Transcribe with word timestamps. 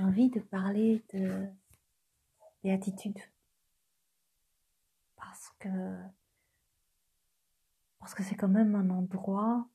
j'ai 0.00 0.06
envie 0.06 0.30
de 0.30 0.40
parler 0.40 1.04
de 1.12 1.46
béatitude. 2.62 3.18
Parce 5.14 5.50
que, 5.58 5.68
parce 7.98 8.14
que 8.14 8.22
c'est 8.22 8.34
quand 8.34 8.48
même 8.48 8.74
un 8.74 8.88
endroit 8.88 9.68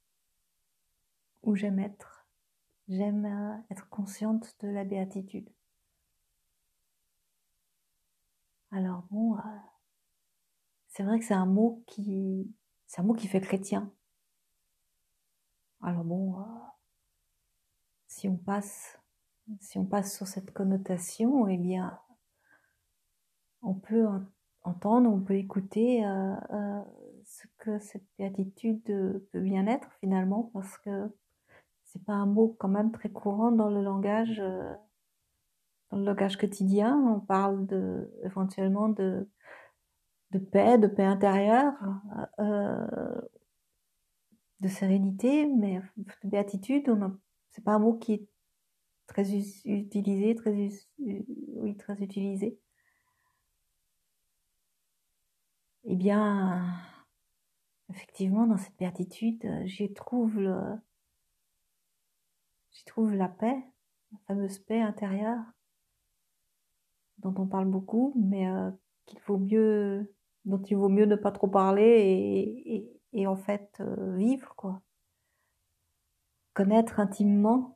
où 1.44 1.55
j'aime 1.55 1.77
être. 1.77 2.27
J'aime 2.88 3.26
euh, 3.26 3.55
être 3.70 3.88
consciente 3.90 4.55
de 4.62 4.67
la 4.67 4.84
béatitude. 4.84 5.48
Alors 8.72 9.03
bon, 9.12 9.38
euh, 9.38 9.42
c'est 10.88 11.03
vrai 11.03 11.20
que 11.20 11.26
c'est 11.26 11.36
un 11.36 11.45
mot 11.45 11.84
qui, 11.86 12.52
c'est 12.88 13.02
un 13.02 13.03
mot 13.03 13.14
qui 13.14 13.28
fait 13.28 13.42
chrétien. 13.42 13.94
Alors 15.84 16.03
bon, 16.03 16.39
euh, 16.39 16.44
si 18.08 18.28
on 18.28 18.38
passe, 18.38 18.98
si 19.59 19.77
on 19.77 19.85
passe 19.85 20.16
sur 20.16 20.27
cette 20.27 20.52
connotation, 20.52 21.48
eh 21.48 21.58
bien, 21.58 21.99
on 23.62 23.73
peut 23.73 24.08
entendre, 24.63 25.09
on 25.12 25.20
peut 25.20 25.36
écouter 25.36 26.05
euh, 26.05 26.36
euh, 26.52 26.81
ce 27.26 27.48
que 27.58 27.80
cette 27.80 28.05
béatitude 28.17 28.84
peut 28.84 29.39
bien 29.39 29.67
être 29.67 29.89
finalement, 30.00 30.52
parce 30.53 30.77
que 30.80 31.09
c'est 31.84 32.03
pas 32.03 32.13
un 32.13 32.26
mot 32.26 32.55
quand 32.59 32.67
même 32.67 32.91
très 32.91 33.09
courant 33.09 33.52
dans 33.52 33.70
le 33.70 33.81
langage, 33.81 34.38
dans 35.92 35.98
le 35.98 36.03
langage 36.03 36.38
quotidien. 36.38 36.98
On 36.98 37.20
parle 37.20 37.66
de, 37.67 38.11
éventuellement 38.23 38.89
de 38.89 39.27
de 40.31 40.39
paix, 40.39 40.77
de 40.77 40.88
paix 40.88 41.03
intérieure, 41.03 41.73
euh, 42.39 43.22
de 44.59 44.67
sérénité, 44.67 45.48
mais 45.48 45.81
de 45.98 46.30
béatitude, 46.30 46.89
c'est 47.52 47.64
pas 47.64 47.73
un 47.73 47.80
mot 47.80 47.94
qui 47.94 48.14
est 48.14 48.27
très 49.16 49.33
utilisé, 49.63 50.35
très, 50.35 50.69
oui, 50.99 51.77
très 51.77 51.94
utilisé. 52.03 52.59
Eh 55.85 55.95
bien, 55.95 56.77
effectivement, 57.89 58.45
dans 58.45 58.58
cette 58.58 58.77
béatitude, 58.77 59.47
j'y 59.63 59.93
trouve 59.93 60.38
le, 60.38 60.58
j'y 62.73 62.83
trouve 62.83 63.13
la 63.13 63.30
paix, 63.30 63.55
la 64.11 64.17
fameuse 64.27 64.59
paix 64.59 64.81
intérieure 64.81 65.43
dont 67.19 67.33
on 67.38 67.47
parle 67.47 67.69
beaucoup, 67.69 68.13
mais 68.17 68.49
euh, 68.49 68.69
qu'il 69.05 69.19
vaut 69.21 69.38
mieux 69.38 70.13
dont 70.43 70.61
il 70.61 70.75
vaut 70.75 70.89
mieux 70.89 71.05
ne 71.05 71.16
pas 71.16 71.31
trop 71.31 71.47
parler 71.47 72.91
et, 73.13 73.27
en 73.27 73.38
fait 73.38 73.77
euh, 73.80 74.17
vivre 74.17 74.53
quoi. 74.58 74.81
Connaître 76.53 76.99
intimement, 76.99 77.75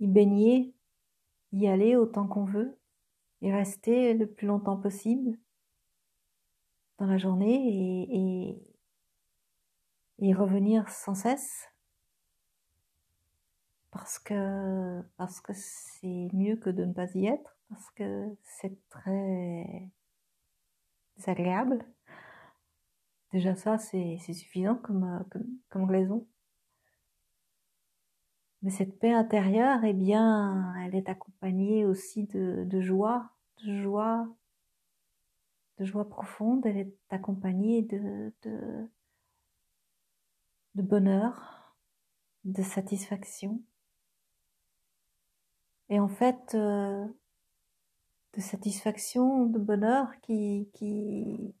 y 0.00 0.06
baigner, 0.06 0.74
y 1.52 1.68
aller 1.68 1.96
autant 1.96 2.26
qu'on 2.26 2.44
veut 2.44 2.78
et 3.42 3.52
rester 3.52 4.14
le 4.14 4.26
plus 4.26 4.46
longtemps 4.46 4.76
possible 4.76 5.38
dans 6.98 7.06
la 7.06 7.18
journée 7.18 8.08
et, 8.12 8.62
et, 10.18 10.34
revenir 10.34 10.88
sans 10.90 11.14
cesse 11.14 11.66
parce 13.90 14.18
que 14.18 15.02
parce 15.16 15.40
que 15.40 15.52
c'est 15.54 16.28
mieux 16.32 16.56
que 16.56 16.70
de 16.70 16.84
ne 16.84 16.92
pas 16.92 17.10
y 17.14 17.26
être 17.26 17.56
parce 17.70 17.90
que 17.92 18.26
c'est 18.42 18.76
très 18.90 19.90
agréable. 21.26 21.84
Déjà 23.32 23.54
ça, 23.54 23.78
c'est 23.78 24.18
suffisant 24.18 24.76
comme, 24.76 25.24
comme, 25.68 25.84
raison. 25.84 26.26
Mais 28.62 28.70
cette 28.70 28.98
paix 28.98 29.12
intérieure, 29.12 29.84
eh 29.84 29.94
bien, 29.94 30.74
elle 30.84 30.94
est 30.94 31.08
accompagnée 31.08 31.86
aussi 31.86 32.24
de, 32.24 32.64
de 32.66 32.80
joie, 32.80 33.30
de 33.64 33.74
joie, 33.80 34.28
de 35.78 35.84
joie 35.84 36.08
profonde. 36.08 36.66
Elle 36.66 36.76
est 36.76 36.94
accompagnée 37.08 37.82
de, 37.82 38.32
de, 38.42 38.88
de 40.74 40.82
bonheur, 40.82 41.74
de 42.44 42.62
satisfaction. 42.62 43.62
Et 45.88 45.98
en 45.98 46.08
fait, 46.08 46.54
euh, 46.54 47.06
de 48.34 48.40
satisfaction, 48.40 49.46
de 49.46 49.58
bonheur 49.58 50.20
qui, 50.20 50.68
qui, 50.74 51.54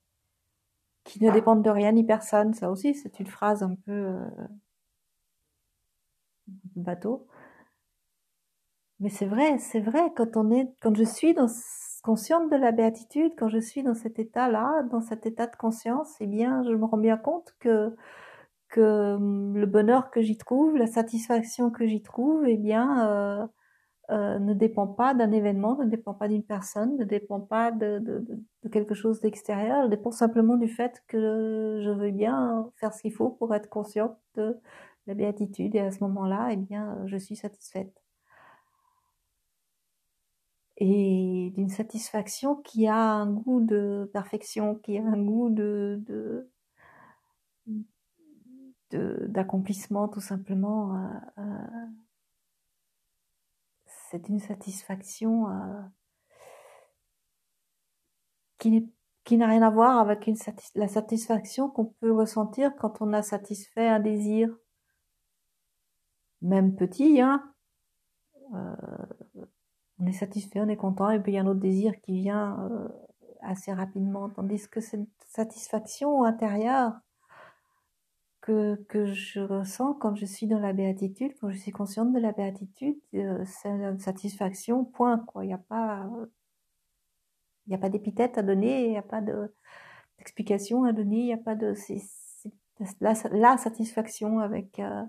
qui 1.04 1.24
ne 1.24 1.32
dépendent 1.32 1.64
de 1.64 1.70
rien 1.70 1.92
ni 1.92 2.04
personne. 2.04 2.54
Ça 2.54 2.70
aussi, 2.70 2.94
c'est 2.94 3.18
une 3.20 3.26
phrase 3.26 3.62
un 3.62 3.74
peu 3.74 3.92
euh, 3.92 4.28
bateau. 6.76 7.26
Mais 9.00 9.08
c'est 9.08 9.26
vrai, 9.26 9.58
c'est 9.58 9.80
vrai, 9.80 10.12
quand 10.16 10.36
on 10.36 10.50
est, 10.50 10.68
quand 10.82 10.94
je 10.94 11.04
suis 11.04 11.34
consciente 12.02 12.50
de 12.50 12.56
la 12.56 12.72
béatitude, 12.72 13.32
quand 13.38 13.48
je 13.48 13.58
suis 13.58 13.82
dans 13.82 13.94
cet 13.94 14.18
état-là, 14.18 14.82
dans 14.90 15.00
cet 15.00 15.26
état 15.26 15.46
de 15.46 15.56
conscience, 15.56 16.14
eh 16.20 16.26
bien, 16.26 16.62
je 16.64 16.70
me 16.74 16.84
rends 16.84 16.98
bien 16.98 17.16
compte 17.16 17.54
que, 17.60 17.94
que 18.68 19.14
hum, 19.16 19.56
le 19.56 19.66
bonheur 19.66 20.10
que 20.10 20.22
j'y 20.22 20.36
trouve, 20.38 20.76
la 20.76 20.86
satisfaction 20.86 21.70
que 21.70 21.86
j'y 21.86 22.02
trouve, 22.02 22.46
eh 22.46 22.56
bien, 22.58 23.08
euh, 23.08 23.46
euh, 24.10 24.38
ne 24.40 24.54
dépend 24.54 24.88
pas 24.88 25.14
d'un 25.14 25.32
événement, 25.32 25.76
ne 25.78 25.86
dépend 25.88 26.14
pas 26.14 26.28
d'une 26.28 26.44
personne, 26.44 26.96
ne 26.96 27.04
dépend 27.04 27.40
pas 27.40 27.70
de, 27.72 28.00
de, 28.00 28.24
de 28.64 28.68
quelque 28.68 28.94
chose 28.94 29.20
d'extérieur, 29.20 29.84
elle 29.84 29.90
dépend 29.90 30.10
simplement 30.10 30.56
du 30.56 30.68
fait 30.68 31.02
que 31.08 31.80
je 31.84 31.90
veux 31.90 32.10
bien 32.10 32.70
faire 32.76 32.92
ce 32.94 33.02
qu'il 33.02 33.12
faut 33.14 33.30
pour 33.30 33.54
être 33.54 33.68
consciente 33.68 34.16
de 34.36 34.58
la 35.10 35.14
béatitude 35.14 35.74
et 35.74 35.80
à 35.80 35.90
ce 35.90 36.04
moment-là, 36.04 36.50
eh 36.52 36.56
bien, 36.56 37.04
je 37.06 37.16
suis 37.16 37.34
satisfaite. 37.34 37.92
Et 40.76 41.52
d'une 41.56 41.68
satisfaction 41.68 42.56
qui 42.56 42.86
a 42.86 42.96
un 42.96 43.30
goût 43.30 43.60
de 43.60 44.08
perfection, 44.12 44.76
qui 44.76 44.98
a 44.98 45.02
un 45.02 45.20
goût 45.22 45.50
de, 45.50 46.00
de 46.06 46.48
d'accomplissement 49.28 50.08
tout 50.08 50.20
simplement 50.20 50.96
euh, 50.96 51.42
euh, 51.42 51.86
c'est 54.10 54.28
une 54.28 54.40
satisfaction 54.40 55.48
euh, 55.48 55.82
qui 58.58 58.90
qui 59.24 59.36
n'a 59.36 59.46
rien 59.46 59.62
à 59.62 59.70
voir 59.70 59.98
avec 59.98 60.26
une 60.26 60.36
la 60.74 60.88
satisfaction 60.88 61.70
qu'on 61.70 61.86
peut 62.00 62.12
ressentir 62.12 62.74
quand 62.76 63.00
on 63.00 63.12
a 63.12 63.22
satisfait 63.22 63.86
un 63.86 64.00
désir, 64.00 64.48
même 66.42 66.74
petit, 66.76 67.20
hein. 67.20 67.42
Euh, 68.54 68.76
on 70.00 70.06
est 70.06 70.12
satisfait, 70.12 70.60
on 70.60 70.68
est 70.68 70.76
content, 70.76 71.10
et 71.10 71.20
puis 71.20 71.32
il 71.32 71.34
y 71.36 71.38
a 71.38 71.42
un 71.42 71.46
autre 71.46 71.60
désir 71.60 72.00
qui 72.00 72.16
vient 72.16 72.58
euh, 72.70 72.88
assez 73.42 73.72
rapidement, 73.72 74.30
tandis 74.30 74.68
que 74.68 74.80
cette 74.80 75.08
satisfaction 75.26 76.24
intérieure 76.24 76.92
que, 78.40 78.76
que 78.88 79.06
je 79.06 79.40
ressens 79.40 79.94
quand 79.94 80.16
je 80.16 80.24
suis 80.24 80.46
dans 80.46 80.58
la 80.58 80.72
béatitude, 80.72 81.32
quand 81.40 81.50
je 81.50 81.58
suis 81.58 81.72
consciente 81.72 82.12
de 82.12 82.18
la 82.18 82.32
béatitude, 82.32 82.98
euh, 83.14 83.44
c'est 83.44 83.68
une 83.68 83.98
satisfaction, 83.98 84.84
point, 84.84 85.18
quoi. 85.18 85.44
Il 85.44 85.48
n'y 85.48 85.54
a 85.54 85.58
pas, 85.58 86.08
il 87.66 87.74
a 87.74 87.78
pas 87.78 87.88
d'épithète 87.88 88.38
à 88.38 88.42
donner, 88.42 88.86
il 88.86 88.90
n'y 88.90 88.98
a 88.98 89.02
pas 89.02 89.20
d'explication 89.20 90.84
à 90.84 90.92
donner, 90.92 91.20
il 91.20 91.26
n'y 91.26 91.32
a 91.32 91.38
pas 91.38 91.54
de, 91.54 91.74
la, 93.00 93.14
la, 93.30 93.56
satisfaction 93.58 94.40
avec 94.40 94.78
euh, 94.78 95.04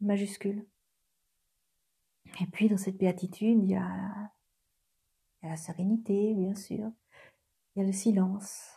majuscule. 0.00 0.66
Et 2.40 2.46
puis 2.46 2.68
dans 2.68 2.76
cette 2.76 2.98
béatitude, 2.98 3.62
il 3.62 3.70
y 3.70 3.76
a, 3.76 4.30
il 5.40 5.44
y 5.44 5.46
a 5.46 5.50
la 5.50 5.56
sérénité, 5.56 6.34
bien 6.34 6.54
sûr, 6.54 6.90
il 7.74 7.80
y 7.80 7.82
a 7.82 7.86
le 7.86 7.92
silence. 7.92 8.72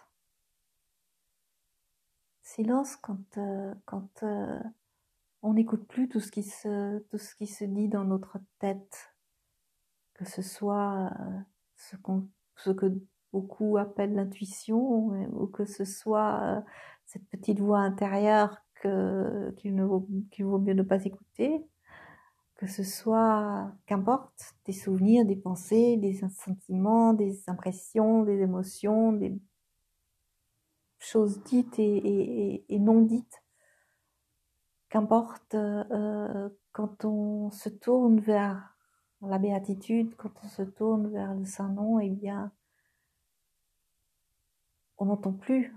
Silence 2.43 2.95
quand, 2.95 3.37
euh, 3.37 3.73
quand 3.85 4.23
euh, 4.23 4.59
on 5.41 5.53
n'écoute 5.53 5.87
plus 5.87 6.09
tout 6.09 6.19
ce, 6.19 6.31
qui 6.31 6.43
se, 6.43 6.99
tout 7.09 7.17
ce 7.17 7.35
qui 7.35 7.47
se 7.47 7.63
dit 7.63 7.89
dans 7.89 8.03
notre 8.03 8.39
tête, 8.59 9.13
que 10.13 10.25
ce 10.25 10.41
soit 10.41 11.11
euh, 11.19 11.39
ce, 11.75 11.95
ce 12.55 12.71
que 12.71 12.87
beaucoup 13.31 13.77
appellent 13.77 14.15
l'intuition, 14.15 15.07
ou 15.31 15.47
que 15.47 15.65
ce 15.65 15.85
soit 15.85 16.63
cette 17.05 17.27
petite 17.29 17.59
voix 17.59 17.79
intérieure 17.79 18.57
que, 18.79 19.51
qu'il, 19.57 19.81
vaut, 19.81 20.07
qu'il 20.31 20.45
vaut 20.45 20.59
mieux 20.59 20.73
ne 20.73 20.83
pas 20.83 21.03
écouter, 21.05 21.65
que 22.55 22.67
ce 22.67 22.83
soit, 22.83 23.71
qu'importe, 23.85 24.55
des 24.65 24.73
souvenirs, 24.73 25.25
des 25.25 25.37
pensées, 25.37 25.97
des 25.97 26.13
sentiments, 26.29 27.13
des 27.13 27.49
impressions, 27.49 28.23
des 28.23 28.41
émotions, 28.41 29.13
des 29.13 29.39
choses 30.97 31.41
dites 31.43 31.79
et, 31.79 32.65
non 32.79 33.01
dites. 33.01 33.41
Qu'importe, 34.89 35.53
euh, 35.53 36.49
quand 36.71 37.05
on 37.05 37.51
se 37.51 37.69
tourne 37.69 38.19
vers 38.19 38.75
la 39.21 39.37
béatitude, 39.37 40.15
quand 40.17 40.31
on 40.43 40.47
se 40.47 40.63
tourne 40.63 41.07
vers 41.09 41.35
le 41.35 41.45
Saint-Nom, 41.45 41.99
eh 41.99 42.09
bien, 42.09 42.51
on 44.97 45.05
n'entend 45.05 45.33
plus 45.33 45.73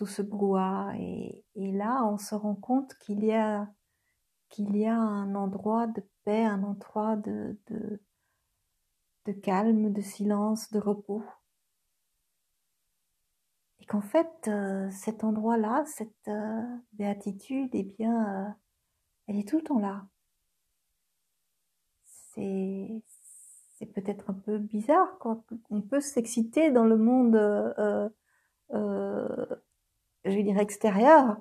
tout 0.00 0.06
ce 0.06 0.22
brouhaha. 0.22 0.96
Et, 0.96 1.44
là, 1.56 2.06
on 2.06 2.16
se 2.16 2.34
rend 2.34 2.54
compte 2.54 2.94
qu'il 3.00 3.22
y 3.22 3.32
a, 3.32 3.68
qu'il 4.48 4.74
y 4.74 4.86
a 4.86 4.96
un 4.96 5.34
endroit 5.34 5.86
de 5.88 6.02
paix, 6.24 6.42
un 6.42 6.62
endroit 6.62 7.16
de, 7.16 7.58
de, 7.66 8.00
de 9.26 9.32
calme, 9.32 9.92
de 9.92 10.00
silence, 10.00 10.70
de 10.70 10.78
repos. 10.78 11.22
Et 13.80 13.84
qu'en 13.84 14.00
fait, 14.00 14.48
euh, 14.48 14.88
cet 14.90 15.22
endroit-là, 15.22 15.84
cette 15.84 16.28
euh, 16.28 16.62
béatitude, 16.94 17.68
eh 17.74 17.82
bien, 17.82 18.48
euh, 18.48 18.50
elle 19.26 19.38
est 19.38 19.46
tout 19.46 19.58
le 19.58 19.64
temps 19.64 19.80
là. 19.80 20.06
C'est, 22.32 23.02
c'est 23.76 23.84
peut-être 23.92 24.30
un 24.30 24.34
peu 24.34 24.56
bizarre, 24.56 25.18
quoi. 25.18 25.44
On 25.68 25.82
peut 25.82 26.00
s'exciter 26.00 26.70
dans 26.70 26.84
le 26.86 26.96
monde, 26.96 27.36
je 30.24 30.30
vais 30.30 30.42
dire 30.42 30.58
extérieur. 30.58 31.36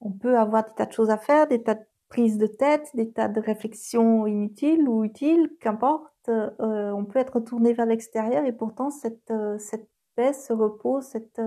On 0.00 0.12
peut 0.12 0.38
avoir 0.38 0.64
des 0.64 0.74
tas 0.74 0.86
de 0.86 0.92
choses 0.92 1.10
à 1.10 1.18
faire, 1.18 1.46
des 1.48 1.62
tas 1.62 1.74
de 1.74 1.84
prises 2.08 2.38
de 2.38 2.46
tête, 2.46 2.88
des 2.94 3.12
tas 3.12 3.28
de 3.28 3.40
réflexions 3.40 4.26
inutiles 4.26 4.88
ou 4.88 5.04
utiles, 5.04 5.50
qu'importe. 5.60 6.28
on 6.28 7.04
peut 7.04 7.18
être 7.18 7.40
tourné 7.40 7.72
vers 7.72 7.86
l'extérieur 7.86 8.44
et 8.44 8.52
pourtant 8.52 8.90
cette, 8.90 9.32
cette 9.58 9.88
paix, 10.16 10.32
ce 10.32 10.52
repos, 10.52 11.00
cette, 11.00 11.40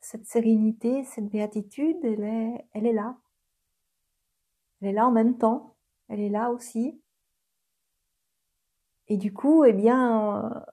cette 0.00 0.26
sérénité, 0.26 1.04
cette 1.04 1.28
béatitude, 1.28 1.96
elle 2.04 2.24
est, 2.24 2.66
elle 2.74 2.86
est 2.86 2.92
là. 2.92 3.16
Elle 4.80 4.88
est 4.88 4.92
là 4.92 5.06
en 5.06 5.10
même 5.10 5.38
temps. 5.38 5.76
Elle 6.08 6.20
est 6.20 6.28
là 6.28 6.50
aussi. 6.50 7.00
Et 9.08 9.16
du 9.16 9.32
coup, 9.32 9.64
eh 9.64 9.72
bien, 9.72 10.64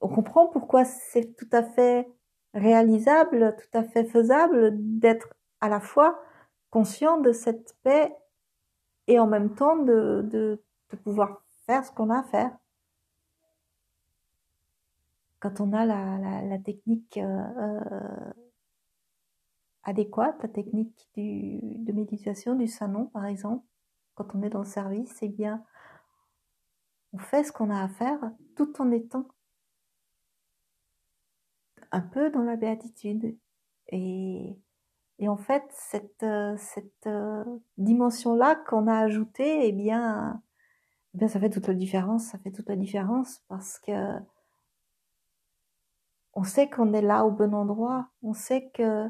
on 0.00 0.08
comprend 0.08 0.48
pourquoi 0.48 0.84
c'est 0.84 1.34
tout 1.36 1.48
à 1.52 1.62
fait 1.62 2.08
réalisable, 2.54 3.56
tout 3.56 3.78
à 3.78 3.82
fait 3.82 4.04
faisable 4.04 4.72
d'être 4.98 5.28
à 5.60 5.68
la 5.68 5.80
fois 5.80 6.22
conscient 6.70 7.20
de 7.20 7.32
cette 7.32 7.76
paix 7.82 8.14
et 9.06 9.18
en 9.18 9.26
même 9.26 9.54
temps 9.54 9.76
de, 9.76 10.22
de, 10.30 10.62
de 10.90 10.96
pouvoir 10.96 11.42
faire 11.66 11.84
ce 11.84 11.92
qu'on 11.92 12.10
a 12.10 12.20
à 12.20 12.22
faire. 12.22 12.56
Quand 15.40 15.60
on 15.60 15.72
a 15.72 15.84
la, 15.84 16.18
la, 16.18 16.42
la 16.42 16.58
technique 16.58 17.18
euh, 17.18 17.44
euh, 17.58 18.32
adéquate, 19.82 20.42
la 20.42 20.48
technique 20.48 21.08
du, 21.14 21.58
de 21.60 21.92
méditation 21.92 22.54
du 22.54 22.66
salon 22.66 23.06
par 23.06 23.26
exemple, 23.26 23.64
quand 24.14 24.34
on 24.34 24.42
est 24.42 24.50
dans 24.50 24.60
le 24.60 24.64
service, 24.64 25.18
eh 25.22 25.28
bien, 25.28 25.64
on 27.12 27.18
fait 27.18 27.44
ce 27.44 27.52
qu'on 27.52 27.70
a 27.70 27.82
à 27.82 27.88
faire 27.88 28.18
tout 28.56 28.80
en 28.80 28.90
étant 28.90 29.26
un 31.94 32.00
peu 32.00 32.30
dans 32.30 32.42
la 32.42 32.56
béatitude. 32.56 33.36
Et, 33.88 34.58
et 35.18 35.28
en 35.28 35.36
fait, 35.36 35.64
cette, 35.70 36.26
cette 36.56 37.08
dimension-là 37.78 38.56
qu'on 38.68 38.86
a 38.86 38.98
ajoutée, 38.98 39.68
eh 39.68 39.72
bien, 39.72 40.42
eh 41.14 41.18
bien, 41.18 41.28
ça 41.28 41.40
fait 41.40 41.50
toute 41.50 41.68
la 41.68 41.74
différence. 41.74 42.24
Ça 42.24 42.38
fait 42.38 42.50
toute 42.50 42.68
la 42.68 42.76
différence 42.76 43.40
parce 43.48 43.78
que 43.78 44.18
on 46.34 46.42
sait 46.42 46.68
qu'on 46.68 46.92
est 46.92 47.02
là 47.02 47.24
au 47.24 47.30
bon 47.30 47.54
endroit, 47.54 48.08
on 48.22 48.34
sait 48.34 48.70
que 48.70 49.08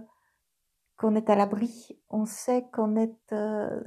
qu'on 0.96 1.16
est 1.16 1.30
à 1.30 1.36
l'abri, 1.36 1.98
on 2.10 2.26
sait 2.26 2.68
qu'on 2.72 2.96
est 2.96 3.16
euh, 3.32 3.82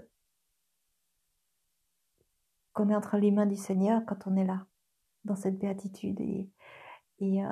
qu'on 2.73 2.89
est 2.89 2.95
entre 2.95 3.17
les 3.17 3.31
mains 3.31 3.45
du 3.45 3.55
Seigneur 3.55 4.01
quand 4.07 4.27
on 4.27 4.35
est 4.35 4.45
là 4.45 4.65
dans 5.23 5.35
cette 5.35 5.57
béatitude 5.57 6.19
et, 6.19 6.49
et 7.19 7.45
euh, 7.45 7.49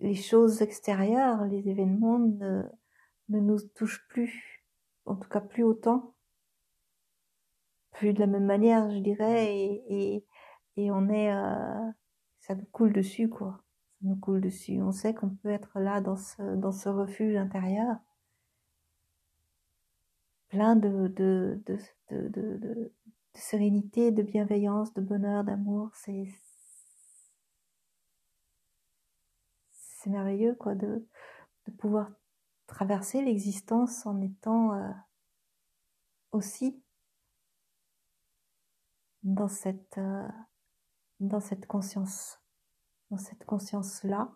les 0.00 0.14
choses 0.14 0.62
extérieures, 0.62 1.44
les 1.44 1.68
événements 1.68 2.18
ne, 2.18 2.62
ne 3.28 3.40
nous 3.40 3.60
touchent 3.74 4.06
plus, 4.08 4.64
en 5.06 5.16
tout 5.16 5.28
cas 5.28 5.40
plus 5.40 5.64
autant, 5.64 6.14
plus 7.92 8.12
de 8.12 8.20
la 8.20 8.26
même 8.26 8.46
manière, 8.46 8.90
je 8.90 8.98
dirais, 8.98 9.54
et, 9.54 9.82
et, 9.88 10.26
et 10.76 10.90
on 10.90 11.08
est, 11.08 11.32
euh, 11.32 11.90
ça 12.40 12.54
nous 12.54 12.66
coule 12.72 12.92
dessus, 12.92 13.28
quoi 13.28 13.62
nous 14.02 14.16
coule 14.16 14.40
dessus. 14.40 14.80
On 14.82 14.92
sait 14.92 15.14
qu'on 15.14 15.30
peut 15.30 15.50
être 15.50 15.78
là 15.80 16.00
dans 16.00 16.16
ce, 16.16 16.56
dans 16.56 16.72
ce 16.72 16.88
refuge 16.88 17.36
intérieur, 17.36 17.96
plein 20.48 20.76
de, 20.76 21.08
de, 21.08 21.62
de, 21.66 22.28
de, 22.28 22.56
de 22.58 22.92
sérénité, 23.34 24.12
de 24.12 24.22
bienveillance, 24.22 24.94
de 24.94 25.00
bonheur, 25.00 25.44
d'amour. 25.44 25.90
C'est 25.94 26.26
c'est 30.08 30.12
merveilleux 30.12 30.54
quoi 30.54 30.74
de, 30.74 31.06
de 31.66 31.72
pouvoir 31.72 32.10
traverser 32.66 33.22
l'existence 33.22 34.06
en 34.06 34.20
étant 34.20 34.74
euh, 34.74 34.90
aussi 36.32 36.82
dans 39.22 39.48
cette 39.48 39.98
euh, 39.98 40.28
dans 41.20 41.40
cette 41.40 41.66
conscience 41.66 42.40
dans 43.10 43.18
cette 43.18 43.44
conscience-là. 43.44 44.30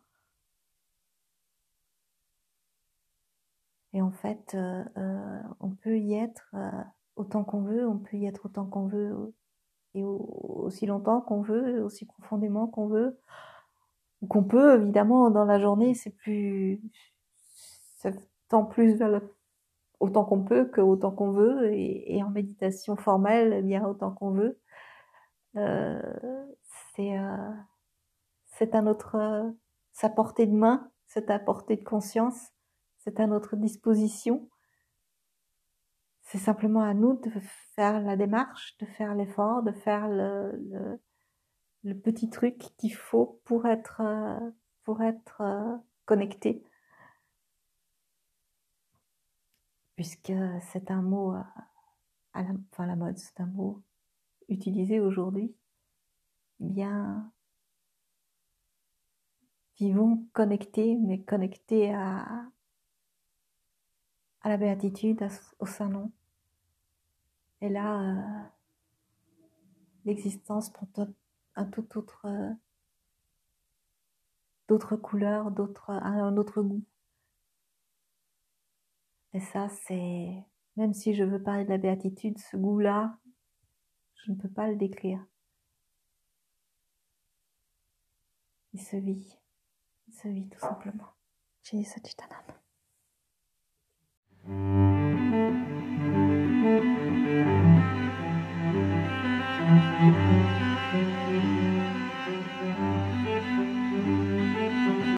Et 3.94 4.00
en 4.00 4.10
fait, 4.10 4.54
euh, 4.54 5.42
on 5.60 5.70
peut 5.70 5.98
y 5.98 6.14
être 6.14 6.54
autant 7.16 7.44
qu'on 7.44 7.60
veut, 7.60 7.86
on 7.86 7.98
peut 7.98 8.16
y 8.16 8.24
être 8.24 8.46
autant 8.46 8.64
qu'on 8.64 8.86
veut, 8.86 9.34
et 9.92 10.02
aussi 10.02 10.86
longtemps 10.86 11.20
qu'on 11.20 11.42
veut, 11.42 11.84
aussi 11.84 12.06
profondément 12.06 12.66
qu'on 12.66 12.86
veut, 12.86 13.20
qu'on 14.28 14.44
peut, 14.44 14.80
évidemment, 14.80 15.30
dans 15.30 15.44
la 15.44 15.60
journée, 15.60 15.94
c'est 15.94 16.10
plus, 16.10 16.80
tant 18.48 18.64
plus 18.64 18.94
vers 18.94 19.08
le, 19.08 19.34
autant 20.00 20.24
qu'on 20.24 20.42
peut 20.42 20.66
que 20.66 20.80
autant 20.80 21.10
qu'on 21.10 21.30
veut, 21.30 21.72
et, 21.72 22.16
et, 22.16 22.22
en 22.22 22.30
méditation 22.30 22.96
formelle, 22.96 23.54
eh 23.58 23.62
bien 23.62 23.84
autant 23.84 24.12
qu'on 24.12 24.30
veut. 24.30 24.58
c'est 26.94 27.16
c'est 28.52 28.74
à 28.74 28.82
notre 28.82 29.16
euh, 29.16 29.50
sa 29.92 30.08
portée 30.08 30.46
de 30.46 30.54
main, 30.54 30.90
c'est 31.06 31.30
à 31.30 31.38
portée 31.38 31.76
de 31.76 31.84
conscience, 31.84 32.52
c'est 32.98 33.18
à 33.20 33.26
notre 33.26 33.56
disposition. 33.56 34.48
C'est 36.22 36.38
simplement 36.38 36.82
à 36.82 36.94
nous 36.94 37.14
de 37.14 37.30
faire 37.74 38.00
la 38.00 38.16
démarche, 38.16 38.76
de 38.78 38.86
faire 38.86 39.14
l'effort, 39.14 39.62
de 39.62 39.72
faire 39.72 40.08
le, 40.08 40.52
le, 40.70 41.00
le 41.84 41.94
petit 41.94 42.30
truc 42.30 42.58
qu'il 42.76 42.94
faut 42.94 43.40
pour 43.44 43.66
être 43.66 44.00
euh, 44.00 44.50
pour 44.84 45.02
être 45.02 45.40
euh, 45.40 45.76
connecté. 46.04 46.62
Puisque 49.96 50.32
c'est 50.72 50.90
un 50.90 51.02
mot 51.02 51.32
à 52.32 52.42
la, 52.42 52.50
enfin 52.72 52.86
la 52.86 52.96
mode, 52.96 53.18
c'est 53.18 53.40
un 53.40 53.46
mot 53.46 53.82
utilisé 54.48 55.00
aujourd'hui. 55.00 55.54
Bien, 56.60 57.30
vivons 59.78 60.26
connectés, 60.32 60.96
mais 60.96 61.20
connectés 61.22 61.92
à, 61.92 62.46
à 64.42 64.48
la 64.48 64.56
béatitude, 64.56 65.26
au 65.58 65.66
Saint-Nom. 65.66 66.12
Et 67.60 67.68
là, 67.68 68.00
euh, 68.00 68.42
l'existence 70.04 70.70
prend 70.70 70.86
un 71.54 71.64
tout 71.64 71.98
autre, 71.98 72.26
euh, 72.26 72.50
d'autres 74.68 74.96
couleurs, 74.96 75.50
d'autres, 75.50 75.90
un 75.90 76.36
autre 76.36 76.62
goût. 76.62 76.84
Et 79.34 79.40
ça, 79.40 79.68
c'est, 79.68 80.44
même 80.76 80.92
si 80.92 81.14
je 81.14 81.24
veux 81.24 81.42
parler 81.42 81.64
de 81.64 81.70
la 81.70 81.78
béatitude, 81.78 82.38
ce 82.38 82.56
goût-là, 82.56 83.16
je 84.24 84.30
ne 84.30 84.36
peux 84.36 84.50
pas 84.50 84.68
le 84.68 84.76
décrire. 84.76 85.24
Il 88.74 88.80
se 88.80 88.96
vit. 88.96 89.38
sa 90.10 90.28
vie 90.28 90.48
tout 90.48 90.58
simplement. 90.58 91.14
Chez 91.62 91.82
Satitanam. 91.84 92.61